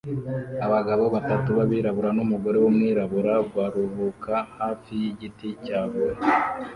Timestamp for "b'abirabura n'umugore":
1.57-2.57